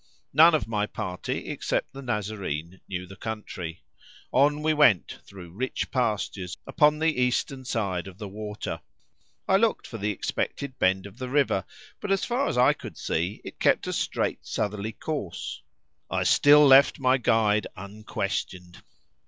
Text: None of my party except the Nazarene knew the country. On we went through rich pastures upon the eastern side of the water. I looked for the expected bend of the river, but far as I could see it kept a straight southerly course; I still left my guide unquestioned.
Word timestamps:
None 0.33 0.55
of 0.55 0.67
my 0.67 0.87
party 0.87 1.49
except 1.49 1.93
the 1.93 2.01
Nazarene 2.01 2.81
knew 2.89 3.05
the 3.05 3.15
country. 3.15 3.83
On 4.31 4.63
we 4.63 4.73
went 4.73 5.19
through 5.27 5.51
rich 5.51 5.91
pastures 5.91 6.57
upon 6.65 6.97
the 6.97 7.21
eastern 7.21 7.65
side 7.65 8.07
of 8.07 8.17
the 8.17 8.27
water. 8.27 8.81
I 9.47 9.57
looked 9.57 9.85
for 9.85 9.99
the 9.99 10.09
expected 10.09 10.79
bend 10.79 11.05
of 11.05 11.19
the 11.19 11.29
river, 11.29 11.65
but 11.99 12.19
far 12.21 12.47
as 12.47 12.57
I 12.57 12.73
could 12.73 12.97
see 12.97 13.41
it 13.43 13.59
kept 13.59 13.85
a 13.85 13.93
straight 13.93 14.39
southerly 14.43 14.93
course; 14.93 15.61
I 16.09 16.23
still 16.23 16.65
left 16.65 16.97
my 16.97 17.19
guide 17.19 17.67
unquestioned. 17.77 18.81